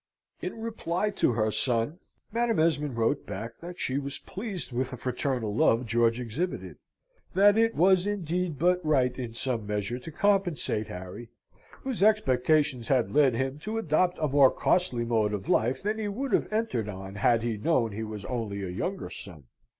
[0.41, 1.99] In reply to her son,
[2.31, 6.77] Madam Esmond wrote back that she was pleased with the fraternal love George exhibited;
[7.35, 11.29] that it was indeed but right in some measure to compensate Harry,
[11.83, 16.07] whose expectations had led him to adopt a more costly mode of life than he
[16.07, 19.43] would have entered on had he known he was only a younger son.